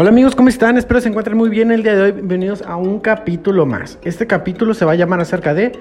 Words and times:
Hola 0.00 0.08
amigos, 0.08 0.34
¿cómo 0.34 0.48
están? 0.48 0.78
Espero 0.78 0.98
se 1.02 1.10
encuentren 1.10 1.36
muy 1.36 1.50
bien 1.50 1.70
el 1.70 1.82
día 1.82 1.94
de 1.94 2.00
hoy. 2.00 2.12
Bienvenidos 2.12 2.62
a 2.62 2.76
un 2.76 3.00
capítulo 3.00 3.66
más. 3.66 3.98
Este 4.02 4.26
capítulo 4.26 4.72
se 4.72 4.86
va 4.86 4.92
a 4.92 4.94
llamar 4.94 5.20
acerca 5.20 5.52
de 5.52 5.72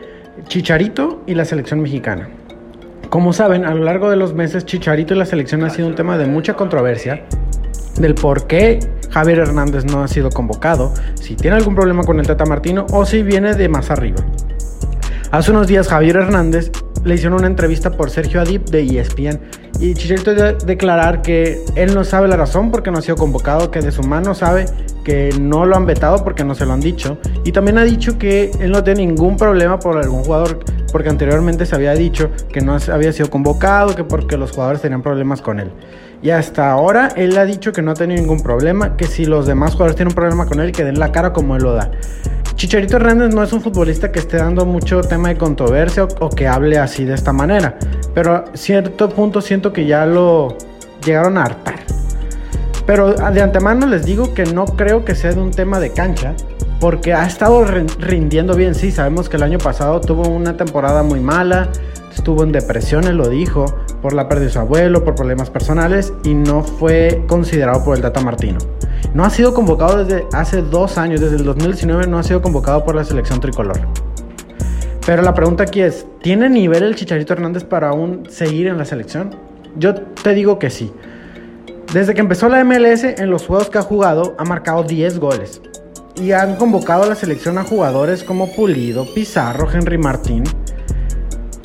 Chicharito 0.49 1.23
y 1.25 1.35
la 1.35 1.45
selección 1.45 1.79
mexicana. 1.79 2.27
Como 3.09 3.31
saben, 3.31 3.63
a 3.63 3.73
lo 3.73 3.81
largo 3.85 4.09
de 4.09 4.17
los 4.17 4.33
meses 4.33 4.65
Chicharito 4.65 5.13
y 5.13 5.17
la 5.17 5.25
selección 5.25 5.63
ha 5.63 5.69
sido 5.69 5.87
un 5.87 5.95
tema 5.95 6.17
de 6.17 6.25
mucha 6.25 6.55
controversia 6.55 7.23
del 7.97 8.13
por 8.13 8.45
qué 8.45 8.79
Javier 9.09 9.39
Hernández 9.39 9.85
no 9.85 10.03
ha 10.03 10.09
sido 10.09 10.29
convocado, 10.31 10.93
si 11.13 11.37
tiene 11.37 11.55
algún 11.55 11.75
problema 11.75 12.03
con 12.03 12.19
el 12.19 12.27
Tata 12.27 12.43
Martino 12.43 12.87
o 12.91 13.05
si 13.05 13.23
viene 13.23 13.53
de 13.53 13.69
más 13.69 13.89
arriba. 13.89 14.17
Hace 15.31 15.51
unos 15.51 15.67
días 15.67 15.87
Javier 15.87 16.17
Hernández 16.17 16.73
le 17.05 17.15
hicieron 17.15 17.39
una 17.39 17.47
entrevista 17.47 17.91
por 17.91 18.09
Sergio 18.09 18.41
Adip 18.41 18.67
de 18.67 18.99
ESPN 18.99 19.39
y 19.79 19.93
Chicharito 19.93 20.33
de 20.33 20.53
declarar 20.65 21.21
que 21.21 21.63
él 21.75 21.93
no 21.95 22.03
sabe 22.03 22.27
la 22.27 22.35
razón 22.35 22.69
porque 22.69 22.91
no 22.91 22.97
ha 22.97 23.01
sido 23.01 23.15
convocado, 23.15 23.71
que 23.71 23.79
de 23.79 23.91
su 23.91 24.03
mano 24.03 24.35
sabe 24.35 24.65
que 25.05 25.29
no 25.39 25.65
lo 25.65 25.77
han 25.77 25.85
vetado 25.85 26.23
porque 26.23 26.43
no 26.43 26.53
se 26.53 26.65
lo 26.65 26.73
han 26.73 26.81
dicho. 26.81 27.17
Y 27.45 27.53
también 27.53 27.77
ha 27.77 27.83
dicho 27.83 28.17
que 28.17 28.51
él 28.59 28.71
no 28.71 28.83
tiene 28.83 29.05
ningún 29.05 29.37
problema 29.37 29.79
por 29.79 29.97
algún 29.97 30.23
jugador 30.23 30.59
porque 30.91 31.09
anteriormente 31.09 31.65
se 31.65 31.75
había 31.75 31.93
dicho 31.93 32.29
que 32.51 32.59
no 32.59 32.77
había 32.91 33.13
sido 33.13 33.29
convocado, 33.29 33.95
que 33.95 34.03
porque 34.03 34.35
los 34.35 34.51
jugadores 34.51 34.81
tenían 34.81 35.01
problemas 35.01 35.41
con 35.41 35.61
él. 35.61 35.71
Y 36.21 36.31
hasta 36.31 36.69
ahora 36.69 37.09
él 37.15 37.37
ha 37.37 37.45
dicho 37.45 37.71
que 37.71 37.81
no 37.81 37.91
ha 37.91 37.93
tenido 37.93 38.19
ningún 38.21 38.41
problema, 38.41 38.97
que 38.97 39.05
si 39.05 39.25
los 39.25 39.47
demás 39.47 39.71
jugadores 39.71 39.95
tienen 39.95 40.11
un 40.11 40.15
problema 40.15 40.45
con 40.45 40.59
él, 40.59 40.73
que 40.73 40.83
den 40.83 40.99
la 40.99 41.13
cara 41.13 41.31
como 41.31 41.55
él 41.55 41.63
lo 41.63 41.73
da. 41.73 41.89
Chicharito 42.59 42.97
Hernández 42.97 43.33
no 43.33 43.41
es 43.41 43.53
un 43.53 43.61
futbolista 43.61 44.11
que 44.11 44.19
esté 44.19 44.35
dando 44.35 44.65
mucho 44.65 44.99
tema 44.99 45.29
de 45.29 45.37
controversia 45.37 46.03
o, 46.03 46.29
que 46.29 46.45
hable 46.45 46.77
así 46.77 47.05
de 47.05 47.13
esta 47.13 47.31
manera, 47.31 47.77
pero 48.13 48.35
a 48.35 48.45
cierto 48.53 49.09
punto 49.09 49.41
siento 49.41 49.73
que 49.73 49.85
ya 49.85 50.05
lo 50.05 50.57
llegaron 51.05 51.37
a 51.37 51.43
hartar. 51.43 51.79
Pero 52.85 53.13
de 53.13 53.41
antemano 53.41 53.85
les 53.85 54.05
digo 54.05 54.33
que 54.33 54.45
no 54.45 54.65
creo 54.65 55.05
que 55.05 55.15
sea 55.15 55.31
de 55.33 55.41
un 55.41 55.51
tema 55.51 55.79
de 55.79 55.91
cancha, 55.91 56.33
porque 56.79 57.13
ha 57.13 57.25
estado 57.25 57.63
rindiendo 57.63 58.55
bien. 58.55 58.73
Sí, 58.73 58.91
sabemos 58.91 59.29
que 59.29 59.37
el 59.37 59.43
año 59.43 59.57
pasado 59.57 60.01
tuvo 60.01 60.27
una 60.27 60.57
temporada 60.57 61.03
muy 61.03 61.19
mala, 61.19 61.69
estuvo 62.15 62.43
en 62.43 62.51
depresión, 62.51 63.15
lo 63.15 63.29
dijo, 63.29 63.65
por 64.01 64.13
la 64.13 64.27
pérdida 64.27 64.47
de 64.47 64.53
su 64.53 64.59
abuelo, 64.59 65.03
por 65.03 65.15
problemas 65.15 65.49
personales 65.49 66.13
y 66.23 66.33
no 66.33 66.63
fue 66.63 67.23
considerado 67.27 67.83
por 67.83 67.95
el 67.95 68.01
Tata 68.01 68.21
Martino. 68.21 68.57
No 69.13 69.23
ha 69.23 69.29
sido 69.29 69.53
convocado 69.53 70.03
desde 70.03 70.25
hace 70.33 70.61
dos 70.61 70.97
años, 70.97 71.21
desde 71.21 71.35
el 71.35 71.43
2019 71.43 72.07
no 72.07 72.19
ha 72.19 72.23
sido 72.23 72.41
convocado 72.41 72.83
por 72.83 72.95
la 72.95 73.03
selección 73.03 73.39
tricolor. 73.39 73.79
Pero 75.05 75.21
la 75.21 75.33
pregunta 75.33 75.63
aquí 75.63 75.81
es, 75.81 76.05
¿tiene 76.21 76.49
nivel 76.49 76.83
el 76.83 76.95
Chicharito 76.95 77.33
Hernández 77.33 77.63
para 77.63 77.89
aún 77.89 78.23
seguir 78.29 78.67
en 78.67 78.77
la 78.77 78.85
selección? 78.85 79.35
Yo 79.77 79.95
te 79.95 80.33
digo 80.33 80.59
que 80.59 80.69
sí. 80.69 80.91
Desde 81.93 82.13
que 82.13 82.21
empezó 82.21 82.49
la 82.49 82.63
MLS, 82.63 83.03
en 83.03 83.29
los 83.31 83.47
juegos 83.47 83.69
que 83.69 83.79
ha 83.79 83.81
jugado, 83.81 84.35
ha 84.37 84.43
marcado 84.43 84.83
10 84.83 85.19
goles. 85.19 85.61
Y 86.15 86.33
han 86.33 86.57
convocado 86.57 87.03
a 87.03 87.07
la 87.07 87.15
selección 87.15 87.57
a 87.57 87.63
jugadores 87.63 88.23
como 88.23 88.51
Pulido, 88.53 89.11
Pizarro, 89.13 89.67
Henry 89.71 89.97
Martín. 89.97 90.43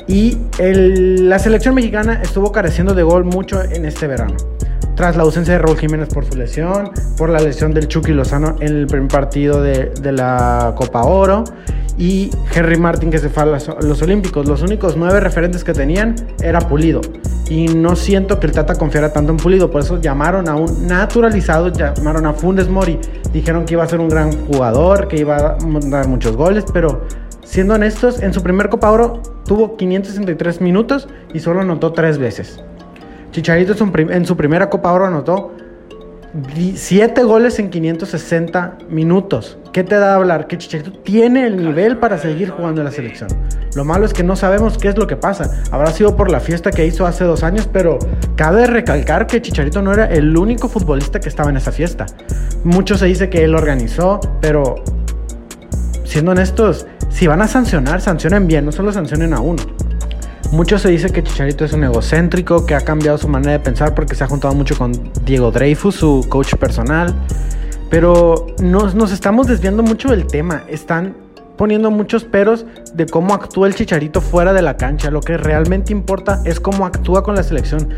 Y 0.07 0.37
la 0.59 1.39
selección 1.39 1.75
mexicana 1.75 2.21
estuvo 2.21 2.51
careciendo 2.51 2.93
de 2.93 3.03
gol 3.03 3.25
mucho 3.25 3.61
en 3.61 3.85
este 3.85 4.07
verano 4.07 4.35
tras 4.95 5.17
la 5.17 5.23
ausencia 5.23 5.53
de 5.53 5.59
Raúl 5.59 5.77
Jiménez 5.77 6.09
por 6.09 6.25
su 6.25 6.37
lesión, 6.37 6.91
por 7.17 7.29
la 7.29 7.39
lesión 7.39 7.73
del 7.73 7.87
Chucky 7.87 8.13
Lozano 8.13 8.55
en 8.59 8.77
el 8.77 8.87
primer 8.87 9.09
partido 9.09 9.61
de, 9.61 9.91
la 10.11 10.73
Copa 10.75 11.03
Oro 11.03 11.43
y 11.97 12.29
Henry 12.53 12.77
Martin 12.77 13.09
que 13.09 13.17
se 13.17 13.29
fue 13.29 13.43
a 13.43 13.45
los, 13.45 14.01
Olímpicos. 14.01 14.47
Los 14.47 14.61
únicos 14.61 14.97
nueve 14.97 15.19
referentes 15.19 15.63
que 15.63 15.73
tenían 15.73 16.15
era 16.41 16.59
Pulido. 16.59 17.01
Y 17.49 17.67
no 17.67 17.95
siento 17.95 18.39
que 18.39 18.47
el 18.47 18.53
Tata 18.53 18.75
confiara 18.75 19.13
tanto 19.13 19.31
en 19.31 19.37
Pulido, 19.37 19.69
por 19.69 19.81
eso 19.81 20.01
llamaron 20.01 20.49
a 20.49 20.55
un 20.55 20.87
naturalizado, 20.87 21.69
llamaron 21.69 22.25
a 22.25 22.33
Fundes 22.33 22.67
Mori. 22.67 22.99
Dijeron 23.31 23.65
que 23.65 23.75
iba 23.75 23.83
a 23.83 23.87
ser 23.87 23.99
un 23.99 24.09
gran 24.09 24.31
jugador, 24.47 25.07
que 25.07 25.17
iba 25.17 25.35
a 25.37 25.57
dar 25.89 26.07
muchos 26.07 26.35
goles, 26.35 26.65
pero 26.73 27.05
siendo 27.43 27.75
honestos, 27.75 28.21
en 28.21 28.33
su 28.33 28.41
primer 28.41 28.69
Copa 28.69 28.91
Oro 28.91 29.21
tuvo 29.45 29.77
563 29.77 30.61
minutos 30.61 31.07
y 31.33 31.39
solo 31.39 31.61
anotó 31.61 31.93
tres 31.93 32.17
veces. 32.17 32.59
Chicharito 33.31 33.75
en 33.97 34.25
su 34.25 34.37
primera 34.37 34.69
Copa 34.69 34.91
Oro 34.91 35.05
anotó 35.05 35.51
7 36.75 37.23
goles 37.23 37.59
en 37.59 37.69
560 37.69 38.77
minutos. 38.89 39.57
¿Qué 39.71 39.83
te 39.83 39.95
da 39.95 40.13
a 40.13 40.15
hablar? 40.15 40.47
Que 40.47 40.57
Chicharito 40.57 40.91
tiene 40.91 41.47
el 41.47 41.57
nivel 41.57 41.97
para 41.97 42.17
seguir 42.17 42.49
jugando 42.49 42.81
en 42.81 42.85
la 42.85 42.91
selección. 42.91 43.29
Lo 43.75 43.85
malo 43.85 44.05
es 44.05 44.13
que 44.13 44.23
no 44.23 44.35
sabemos 44.35 44.77
qué 44.77 44.89
es 44.89 44.97
lo 44.97 45.07
que 45.07 45.15
pasa. 45.15 45.63
Habrá 45.71 45.91
sido 45.91 46.15
por 46.17 46.29
la 46.29 46.41
fiesta 46.41 46.71
que 46.71 46.85
hizo 46.85 47.05
hace 47.05 47.23
dos 47.23 47.43
años, 47.43 47.69
pero 47.71 47.99
cabe 48.35 48.67
recalcar 48.67 49.27
que 49.27 49.41
Chicharito 49.41 49.81
no 49.81 49.93
era 49.93 50.05
el 50.05 50.35
único 50.37 50.67
futbolista 50.67 51.19
que 51.19 51.29
estaba 51.29 51.49
en 51.49 51.57
esa 51.57 51.71
fiesta. 51.71 52.05
Mucho 52.63 52.97
se 52.97 53.05
dice 53.05 53.29
que 53.29 53.43
él 53.43 53.55
organizó, 53.55 54.19
pero 54.41 54.75
siendo 56.03 56.31
honestos, 56.31 56.85
si 57.09 57.27
van 57.27 57.41
a 57.41 57.47
sancionar, 57.47 58.01
sancionen 58.01 58.45
bien, 58.47 58.65
no 58.65 58.73
solo 58.73 58.91
sancionen 58.91 59.33
a 59.33 59.39
uno. 59.39 59.63
Mucho 60.51 60.77
se 60.77 60.89
dice 60.89 61.09
que 61.09 61.23
Chicharito 61.23 61.65
es 61.65 61.73
un 61.73 61.83
egocéntrico, 61.83 62.65
que 62.65 62.75
ha 62.75 62.81
cambiado 62.81 63.17
su 63.17 63.27
manera 63.27 63.53
de 63.53 63.59
pensar 63.59 63.93
porque 63.95 64.15
se 64.15 64.23
ha 64.23 64.27
juntado 64.27 64.53
mucho 64.53 64.77
con 64.77 64.91
Diego 65.25 65.51
Dreyfus, 65.51 65.95
su 65.95 66.25
coach 66.29 66.55
personal. 66.55 67.13
Pero 67.89 68.47
nos, 68.61 68.95
nos 68.95 69.11
estamos 69.11 69.47
desviando 69.47 69.83
mucho 69.83 70.09
del 70.09 70.27
tema. 70.27 70.63
Están 70.67 71.15
poniendo 71.57 71.91
muchos 71.91 72.23
peros 72.23 72.65
de 72.93 73.05
cómo 73.05 73.33
actúa 73.33 73.67
el 73.67 73.75
Chicharito 73.75 74.21
fuera 74.21 74.53
de 74.53 74.61
la 74.61 74.77
cancha. 74.77 75.11
Lo 75.11 75.21
que 75.21 75.37
realmente 75.37 75.91
importa 75.91 76.41
es 76.45 76.59
cómo 76.59 76.85
actúa 76.85 77.23
con 77.23 77.35
la 77.35 77.43
selección. 77.43 77.89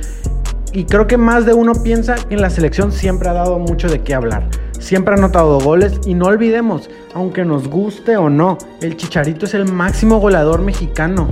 Y 0.73 0.85
creo 0.85 1.07
que 1.07 1.17
más 1.17 1.45
de 1.45 1.53
uno 1.53 1.73
piensa 1.83 2.15
que 2.15 2.35
en 2.35 2.41
la 2.41 2.49
selección 2.49 2.91
siempre 2.91 3.29
ha 3.29 3.33
dado 3.33 3.59
mucho 3.59 3.87
de 3.87 4.01
qué 4.01 4.13
hablar. 4.13 4.47
Siempre 4.79 5.15
ha 5.15 5.17
anotado 5.17 5.59
goles 5.59 5.99
y 6.05 6.13
no 6.13 6.25
olvidemos, 6.25 6.89
aunque 7.13 7.43
nos 7.43 7.67
guste 7.67 8.15
o 8.15 8.29
no, 8.29 8.57
el 8.81 8.95
Chicharito 8.95 9.45
es 9.45 9.53
el 9.53 9.65
máximo 9.65 10.19
goleador 10.19 10.61
mexicano. 10.61 11.29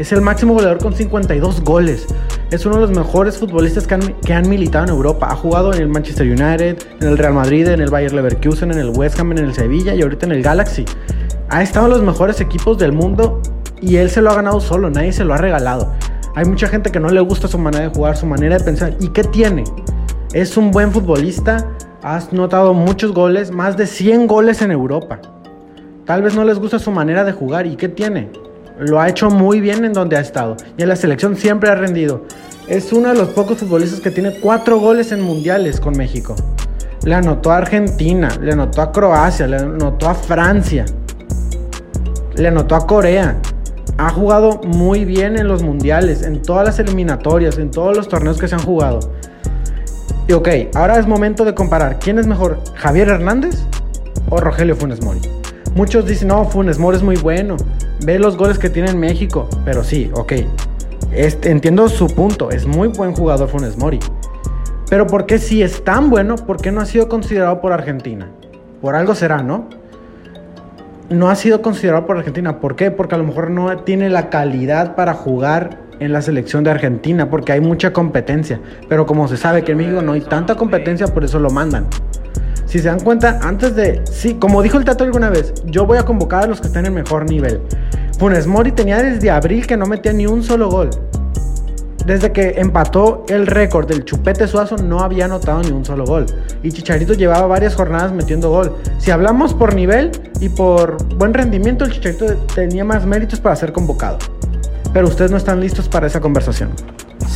Es 0.00 0.12
el 0.12 0.22
máximo 0.22 0.54
goleador 0.54 0.78
con 0.78 0.94
52 0.94 1.60
goles. 1.60 2.06
Es 2.50 2.64
uno 2.64 2.76
de 2.76 2.80
los 2.80 2.90
mejores 2.90 3.36
futbolistas 3.36 3.86
que 3.86 4.32
han, 4.32 4.48
militado 4.48 4.84
en 4.84 4.90
Europa. 4.92 5.28
Ha 5.30 5.36
jugado 5.36 5.74
en 5.74 5.82
el 5.82 5.88
Manchester 5.88 6.26
United, 6.26 6.78
en 7.02 7.06
el 7.06 7.18
Real 7.18 7.34
Madrid, 7.34 7.68
en 7.68 7.82
el 7.82 7.90
Bayer 7.90 8.14
Leverkusen, 8.14 8.70
en 8.70 8.78
el 8.78 8.88
West 8.96 9.20
Ham, 9.20 9.32
en 9.32 9.44
el 9.44 9.52
Sevilla 9.52 9.94
y 9.94 10.00
ahorita 10.00 10.24
en 10.24 10.32
el 10.32 10.42
Galaxy. 10.42 10.86
Ha 11.50 11.62
estado 11.62 11.84
en 11.84 11.92
los 11.92 12.02
mejores 12.02 12.40
equipos 12.40 12.78
del 12.78 12.92
mundo 12.92 13.42
y 13.82 13.96
él 13.96 14.08
se 14.08 14.22
lo 14.22 14.30
ha 14.30 14.36
ganado 14.36 14.58
solo, 14.60 14.88
nadie 14.88 15.12
se 15.12 15.22
lo 15.22 15.34
ha 15.34 15.36
regalado. 15.36 15.92
Hay 16.34 16.46
mucha 16.46 16.66
gente 16.66 16.90
que 16.90 16.98
no 16.98 17.10
le 17.10 17.20
gusta 17.20 17.46
su 17.46 17.58
manera 17.58 17.90
de 17.90 17.94
jugar, 17.94 18.16
su 18.16 18.24
manera 18.24 18.56
de 18.56 18.64
pensar. 18.64 18.96
¿Y 19.00 19.08
qué 19.08 19.22
tiene? 19.22 19.64
Es 20.32 20.56
un 20.56 20.70
buen 20.70 20.92
futbolista, 20.92 21.68
has 22.02 22.32
notado 22.32 22.72
muchos 22.72 23.12
goles, 23.12 23.50
más 23.50 23.76
de 23.76 23.86
100 23.86 24.28
goles 24.28 24.62
en 24.62 24.70
Europa. 24.70 25.20
Tal 26.06 26.22
vez 26.22 26.34
no 26.34 26.44
les 26.44 26.58
gusta 26.58 26.78
su 26.78 26.90
manera 26.90 27.22
de 27.22 27.32
jugar. 27.32 27.66
¿Y 27.66 27.76
qué 27.76 27.90
tiene? 27.90 28.30
Lo 28.80 28.98
ha 28.98 29.10
hecho 29.10 29.28
muy 29.28 29.60
bien 29.60 29.84
en 29.84 29.92
donde 29.92 30.16
ha 30.16 30.20
estado. 30.20 30.56
Y 30.78 30.82
en 30.82 30.88
la 30.88 30.96
selección 30.96 31.36
siempre 31.36 31.68
ha 31.68 31.74
rendido. 31.74 32.24
Es 32.66 32.92
uno 32.94 33.10
de 33.10 33.14
los 33.14 33.28
pocos 33.28 33.58
futbolistas 33.58 34.00
que 34.00 34.10
tiene 34.10 34.40
cuatro 34.40 34.78
goles 34.78 35.12
en 35.12 35.20
mundiales 35.20 35.80
con 35.80 35.96
México. 35.96 36.34
Le 37.04 37.14
anotó 37.14 37.52
a 37.52 37.58
Argentina, 37.58 38.30
le 38.40 38.52
anotó 38.52 38.80
a 38.80 38.90
Croacia, 38.90 39.46
le 39.46 39.56
anotó 39.56 40.08
a 40.08 40.14
Francia, 40.14 40.86
le 42.34 42.48
anotó 42.48 42.74
a 42.74 42.86
Corea. 42.86 43.36
Ha 43.98 44.10
jugado 44.10 44.62
muy 44.64 45.04
bien 45.04 45.38
en 45.38 45.46
los 45.46 45.62
mundiales, 45.62 46.22
en 46.22 46.40
todas 46.40 46.64
las 46.64 46.78
eliminatorias, 46.78 47.58
en 47.58 47.70
todos 47.70 47.94
los 47.94 48.08
torneos 48.08 48.38
que 48.38 48.48
se 48.48 48.54
han 48.54 48.62
jugado. 48.62 49.00
Y 50.26 50.32
ok, 50.32 50.48
ahora 50.74 50.98
es 50.98 51.06
momento 51.06 51.44
de 51.44 51.54
comparar 51.54 51.98
quién 51.98 52.18
es 52.18 52.26
mejor, 52.26 52.58
Javier 52.76 53.08
Hernández 53.08 53.56
o 54.30 54.38
Rogelio 54.40 54.76
Funes 54.76 55.02
Mori. 55.02 55.20
Muchos 55.74 56.06
dicen, 56.06 56.28
no, 56.28 56.44
Funes 56.44 56.78
Mori 56.78 56.96
es 56.96 57.02
muy 57.02 57.16
bueno, 57.16 57.56
ve 58.04 58.18
los 58.18 58.36
goles 58.36 58.58
que 58.58 58.70
tiene 58.70 58.90
en 58.90 58.98
México. 58.98 59.48
Pero 59.64 59.84
sí, 59.84 60.10
ok. 60.14 60.32
Este, 61.12 61.50
entiendo 61.50 61.88
su 61.88 62.06
punto. 62.08 62.50
Es 62.50 62.66
muy 62.66 62.88
buen 62.88 63.14
jugador 63.14 63.48
Funes 63.48 63.76
Mori. 63.76 64.00
Pero 64.88 65.06
¿por 65.06 65.26
qué 65.26 65.38
si 65.38 65.62
es 65.62 65.84
tan 65.84 66.10
bueno, 66.10 66.34
por 66.34 66.60
qué 66.60 66.72
no 66.72 66.80
ha 66.80 66.86
sido 66.86 67.08
considerado 67.08 67.60
por 67.60 67.72
Argentina? 67.72 68.28
Por 68.82 68.96
algo 68.96 69.14
será, 69.14 69.42
¿no? 69.42 69.68
No 71.08 71.30
ha 71.30 71.36
sido 71.36 71.62
considerado 71.62 72.06
por 72.06 72.18
Argentina. 72.18 72.58
¿Por 72.58 72.74
qué? 72.74 72.90
Porque 72.90 73.14
a 73.14 73.18
lo 73.18 73.24
mejor 73.24 73.50
no 73.50 73.76
tiene 73.78 74.10
la 74.10 74.30
calidad 74.30 74.96
para 74.96 75.14
jugar 75.14 75.78
en 76.00 76.12
la 76.12 76.22
selección 76.22 76.64
de 76.64 76.70
Argentina, 76.70 77.30
porque 77.30 77.52
hay 77.52 77.60
mucha 77.60 77.92
competencia. 77.92 78.60
Pero 78.88 79.06
como 79.06 79.28
se 79.28 79.36
sabe 79.36 79.62
que 79.62 79.72
en 79.72 79.78
México 79.78 80.02
no 80.02 80.12
hay 80.12 80.22
tanta 80.22 80.56
competencia, 80.56 81.06
por 81.08 81.24
eso 81.24 81.38
lo 81.38 81.50
mandan. 81.50 81.86
Si 82.70 82.78
se 82.78 82.86
dan 82.86 83.00
cuenta, 83.00 83.40
antes 83.42 83.74
de. 83.74 84.00
Sí, 84.08 84.34
como 84.34 84.62
dijo 84.62 84.78
el 84.78 84.84
Tato 84.84 85.02
alguna 85.02 85.28
vez, 85.28 85.52
yo 85.64 85.86
voy 85.86 85.98
a 85.98 86.04
convocar 86.04 86.44
a 86.44 86.46
los 86.46 86.60
que 86.60 86.68
estén 86.68 86.86
en 86.86 86.94
mejor 86.94 87.28
nivel. 87.28 87.60
Funes 88.16 88.46
Mori 88.46 88.70
tenía 88.70 89.02
desde 89.02 89.28
abril 89.28 89.66
que 89.66 89.76
no 89.76 89.86
metía 89.86 90.12
ni 90.12 90.28
un 90.28 90.44
solo 90.44 90.70
gol. 90.70 90.88
Desde 92.06 92.30
que 92.30 92.54
empató 92.58 93.24
el 93.28 93.48
récord 93.48 93.88
del 93.88 94.04
Chupete 94.04 94.46
Suazo 94.46 94.76
no 94.76 95.00
había 95.00 95.24
anotado 95.24 95.60
ni 95.62 95.72
un 95.72 95.84
solo 95.84 96.04
gol. 96.04 96.26
Y 96.62 96.70
Chicharito 96.70 97.14
llevaba 97.14 97.48
varias 97.48 97.74
jornadas 97.74 98.12
metiendo 98.12 98.50
gol. 98.50 98.76
Si 98.98 99.10
hablamos 99.10 99.52
por 99.52 99.74
nivel 99.74 100.12
y 100.38 100.48
por 100.48 101.04
buen 101.16 101.34
rendimiento, 101.34 101.84
el 101.84 101.90
Chicharito 101.90 102.36
tenía 102.54 102.84
más 102.84 103.04
méritos 103.04 103.40
para 103.40 103.56
ser 103.56 103.72
convocado. 103.72 104.18
Pero 104.92 105.08
ustedes 105.08 105.32
no 105.32 105.38
están 105.38 105.58
listos 105.58 105.88
para 105.88 106.06
esa 106.06 106.20
conversación. 106.20 106.70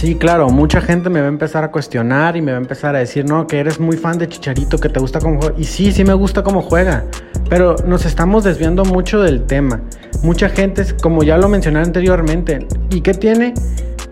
Sí, 0.04 0.16
claro, 0.16 0.50
mucha 0.50 0.82
gente 0.82 1.08
me 1.08 1.20
va 1.20 1.24
a 1.24 1.30
empezar 1.30 1.64
a 1.64 1.70
cuestionar 1.70 2.36
y 2.36 2.42
me 2.42 2.52
va 2.52 2.58
a 2.58 2.60
empezar 2.60 2.94
a 2.94 2.98
decir, 2.98 3.24
no, 3.24 3.46
que 3.46 3.58
eres 3.58 3.80
muy 3.80 3.96
fan 3.96 4.18
de 4.18 4.28
Chicharito, 4.28 4.76
que 4.76 4.90
te 4.90 5.00
gusta 5.00 5.18
cómo 5.18 5.40
juega. 5.40 5.54
Y 5.58 5.64
sí, 5.64 5.92
sí 5.92 6.04
me 6.04 6.12
gusta 6.12 6.42
cómo 6.42 6.60
juega, 6.60 7.06
pero 7.48 7.74
nos 7.86 8.04
estamos 8.04 8.44
desviando 8.44 8.84
mucho 8.84 9.22
del 9.22 9.44
tema. 9.46 9.80
Mucha 10.22 10.50
gente, 10.50 10.84
como 11.02 11.22
ya 11.22 11.38
lo 11.38 11.48
mencioné 11.48 11.78
anteriormente, 11.78 12.66
¿y 12.90 13.00
qué 13.00 13.14
tiene? 13.14 13.54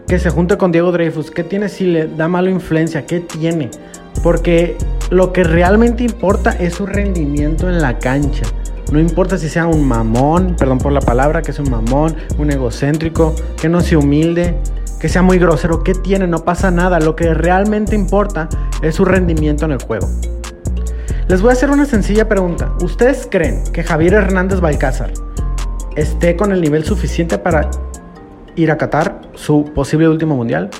Que 0.08 0.18
se 0.18 0.30
junte 0.30 0.56
con 0.56 0.72
Diego 0.72 0.92
Dreyfus. 0.92 1.30
¿Qué 1.30 1.44
tiene 1.44 1.68
si 1.68 1.84
le 1.84 2.06
da 2.06 2.26
mala 2.26 2.48
influencia? 2.48 3.04
¿Qué 3.04 3.20
tiene? 3.20 3.70
Porque 4.22 4.78
lo 5.10 5.34
que 5.34 5.44
realmente 5.44 6.04
importa 6.04 6.52
es 6.52 6.72
su 6.72 6.86
rendimiento 6.86 7.68
en 7.68 7.82
la 7.82 7.98
cancha. 7.98 8.46
No 8.90 8.98
importa 8.98 9.36
si 9.36 9.50
sea 9.50 9.66
un 9.66 9.86
mamón, 9.86 10.56
perdón 10.58 10.78
por 10.78 10.92
la 10.92 11.02
palabra, 11.02 11.42
que 11.42 11.50
es 11.50 11.58
un 11.58 11.70
mamón, 11.70 12.16
un 12.38 12.50
egocéntrico, 12.50 13.34
que 13.60 13.68
no 13.68 13.82
sea 13.82 13.98
humilde, 13.98 14.54
que 15.02 15.08
sea 15.08 15.22
muy 15.22 15.40
grosero, 15.40 15.82
¿qué 15.82 15.94
tiene? 15.94 16.28
No 16.28 16.44
pasa 16.44 16.70
nada. 16.70 17.00
Lo 17.00 17.16
que 17.16 17.34
realmente 17.34 17.96
importa 17.96 18.48
es 18.82 18.94
su 18.94 19.04
rendimiento 19.04 19.64
en 19.64 19.72
el 19.72 19.82
juego. 19.82 20.08
Les 21.26 21.42
voy 21.42 21.50
a 21.50 21.54
hacer 21.54 21.70
una 21.70 21.86
sencilla 21.86 22.28
pregunta. 22.28 22.72
¿Ustedes 22.84 23.26
creen 23.28 23.64
que 23.72 23.82
Javier 23.82 24.14
Hernández 24.14 24.60
Balcázar 24.60 25.12
esté 25.96 26.36
con 26.36 26.52
el 26.52 26.60
nivel 26.60 26.84
suficiente 26.84 27.36
para 27.36 27.68
ir 28.54 28.70
a 28.70 28.78
Qatar, 28.78 29.22
su 29.34 29.72
posible 29.74 30.08
último 30.08 30.36
mundial? 30.36 30.70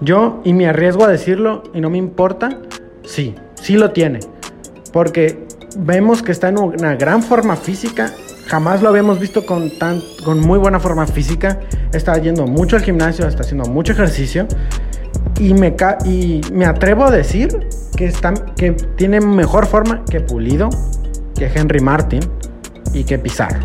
Yo, 0.00 0.40
y 0.44 0.52
me 0.52 0.68
arriesgo 0.68 1.02
a 1.02 1.08
decirlo, 1.08 1.64
y 1.74 1.80
no 1.80 1.90
me 1.90 1.98
importa, 1.98 2.60
sí, 3.02 3.34
sí 3.60 3.74
lo 3.74 3.90
tiene. 3.90 4.20
Porque 4.92 5.48
vemos 5.76 6.22
que 6.22 6.30
está 6.30 6.48
en 6.48 6.58
una 6.58 6.94
gran 6.94 7.24
forma 7.24 7.56
física 7.56 8.12
jamás 8.48 8.82
lo 8.82 8.88
habíamos 8.88 9.20
visto 9.20 9.44
con, 9.44 9.70
tan, 9.70 10.02
con 10.24 10.40
muy 10.40 10.58
buena 10.58 10.80
forma 10.80 11.06
física. 11.06 11.60
Está 11.92 12.16
yendo 12.18 12.46
mucho 12.46 12.76
al 12.76 12.82
gimnasio, 12.82 13.28
está 13.28 13.42
haciendo 13.42 13.68
mucho 13.68 13.92
ejercicio. 13.92 14.46
Y 15.38 15.54
me, 15.54 15.76
y 16.04 16.40
me 16.52 16.64
atrevo 16.64 17.04
a 17.04 17.10
decir 17.10 17.68
que, 17.96 18.06
está, 18.06 18.34
que 18.34 18.72
tiene 18.72 19.20
mejor 19.20 19.66
forma 19.66 20.04
que 20.04 20.20
Pulido, 20.20 20.70
que 21.36 21.46
Henry 21.46 21.80
Martin 21.80 22.20
y 22.92 23.04
que 23.04 23.18
Pizarro. 23.18 23.60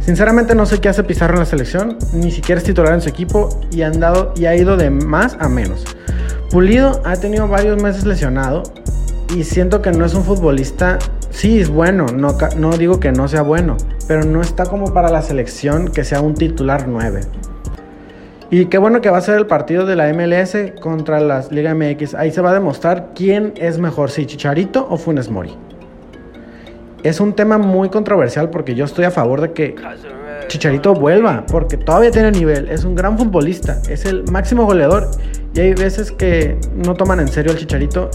Sinceramente 0.00 0.54
no 0.54 0.66
sé 0.66 0.80
qué 0.80 0.88
hace 0.88 1.02
Pizarro 1.02 1.34
en 1.34 1.40
la 1.40 1.46
selección, 1.46 1.98
ni 2.12 2.30
siquiera 2.30 2.60
es 2.60 2.64
titular 2.64 2.94
en 2.94 3.00
su 3.00 3.08
equipo 3.08 3.48
y, 3.70 3.82
han 3.82 4.00
dado, 4.00 4.34
y 4.36 4.46
ha 4.46 4.54
ido 4.54 4.76
de 4.76 4.90
más 4.90 5.36
a 5.40 5.48
menos. 5.48 5.84
Pulido 6.50 7.00
ha 7.04 7.16
tenido 7.16 7.48
varios 7.48 7.82
meses 7.82 8.04
lesionado 8.04 8.62
y 9.34 9.44
siento 9.44 9.82
que 9.82 9.92
no 9.92 10.04
es 10.04 10.14
un 10.14 10.24
futbolista, 10.24 10.98
sí 11.30 11.60
es 11.60 11.68
bueno, 11.68 12.06
no, 12.06 12.36
no 12.56 12.76
digo 12.76 12.98
que 12.98 13.12
no 13.12 13.28
sea 13.28 13.42
bueno, 13.42 13.76
pero 14.10 14.24
no 14.24 14.40
está 14.40 14.66
como 14.66 14.92
para 14.92 15.08
la 15.08 15.22
selección 15.22 15.86
que 15.86 16.02
sea 16.02 16.20
un 16.20 16.34
titular 16.34 16.88
9. 16.88 17.20
Y 18.50 18.66
qué 18.66 18.76
bueno 18.76 19.00
que 19.00 19.08
va 19.08 19.18
a 19.18 19.20
ser 19.20 19.36
el 19.36 19.46
partido 19.46 19.86
de 19.86 19.94
la 19.94 20.12
MLS 20.12 20.56
contra 20.80 21.20
la 21.20 21.44
Liga 21.52 21.76
MX. 21.76 22.14
Ahí 22.14 22.32
se 22.32 22.40
va 22.40 22.50
a 22.50 22.54
demostrar 22.54 23.12
quién 23.14 23.52
es 23.54 23.78
mejor, 23.78 24.10
si 24.10 24.26
Chicharito 24.26 24.84
o 24.90 24.96
Funes 24.96 25.30
Mori. 25.30 25.56
Es 27.04 27.20
un 27.20 27.34
tema 27.34 27.56
muy 27.56 27.88
controversial 27.88 28.50
porque 28.50 28.74
yo 28.74 28.84
estoy 28.84 29.04
a 29.04 29.12
favor 29.12 29.42
de 29.42 29.52
que 29.52 29.76
Chicharito 30.48 30.92
vuelva, 30.92 31.44
porque 31.46 31.76
todavía 31.76 32.10
tiene 32.10 32.32
nivel, 32.32 32.68
es 32.68 32.82
un 32.82 32.96
gran 32.96 33.16
futbolista, 33.16 33.80
es 33.88 34.06
el 34.06 34.24
máximo 34.32 34.66
goleador. 34.66 35.08
Y 35.54 35.60
hay 35.60 35.74
veces 35.74 36.10
que 36.10 36.58
no 36.74 36.94
toman 36.94 37.20
en 37.20 37.28
serio 37.28 37.52
al 37.52 37.58
Chicharito 37.58 38.10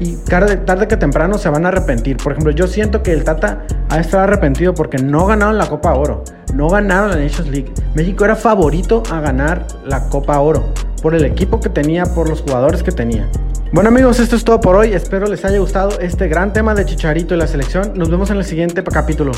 y 0.00 0.16
tarde, 0.16 0.56
tarde, 0.58 0.86
que 0.86 0.96
temprano 0.96 1.38
se 1.38 1.48
van 1.48 1.64
a 1.66 1.68
arrepentir. 1.68 2.16
Por 2.16 2.32
ejemplo, 2.32 2.52
yo 2.52 2.66
siento 2.66 3.02
que 3.02 3.12
el 3.12 3.24
Tata 3.24 3.66
ha 3.90 3.98
estar 3.98 4.20
arrepentido 4.20 4.74
porque 4.74 4.98
no 4.98 5.26
ganaron 5.26 5.58
la 5.58 5.66
Copa 5.66 5.94
Oro, 5.94 6.24
no 6.54 6.68
ganaron 6.68 7.10
la 7.10 7.16
Nations 7.16 7.48
League. 7.50 7.72
México 7.94 8.24
era 8.24 8.36
favorito 8.36 9.02
a 9.10 9.20
ganar 9.20 9.66
la 9.84 10.08
Copa 10.08 10.38
Oro 10.40 10.72
por 11.02 11.14
el 11.14 11.24
equipo 11.24 11.60
que 11.60 11.68
tenía, 11.68 12.04
por 12.06 12.28
los 12.28 12.42
jugadores 12.42 12.82
que 12.82 12.92
tenía. 12.92 13.28
Bueno 13.72 13.90
amigos, 13.90 14.18
esto 14.18 14.36
es 14.36 14.44
todo 14.44 14.60
por 14.60 14.76
hoy. 14.76 14.94
Espero 14.94 15.26
les 15.26 15.44
haya 15.44 15.58
gustado 15.58 15.98
este 16.00 16.28
gran 16.28 16.52
tema 16.52 16.74
de 16.74 16.84
Chicharito 16.84 17.34
y 17.34 17.38
la 17.38 17.46
selección. 17.46 17.92
Nos 17.94 18.10
vemos 18.10 18.30
en 18.30 18.38
el 18.38 18.44
siguiente 18.44 18.82
capítulo. 18.82 19.32